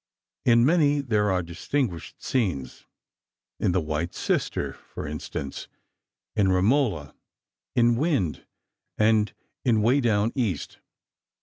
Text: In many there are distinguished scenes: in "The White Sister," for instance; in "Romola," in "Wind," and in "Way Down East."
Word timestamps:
In 0.45 0.65
many 0.65 0.99
there 0.99 1.29
are 1.29 1.43
distinguished 1.43 2.23
scenes: 2.23 2.87
in 3.59 3.71
"The 3.71 3.79
White 3.79 4.15
Sister," 4.15 4.73
for 4.73 5.05
instance; 5.05 5.67
in 6.35 6.51
"Romola," 6.51 7.13
in 7.75 7.95
"Wind," 7.95 8.43
and 8.97 9.31
in 9.63 9.83
"Way 9.83 10.01
Down 10.01 10.31
East." 10.33 10.79